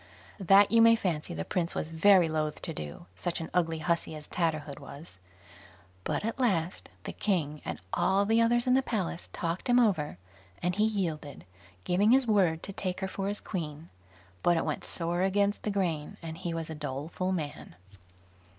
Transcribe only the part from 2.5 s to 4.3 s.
to do, such an ugly hussy as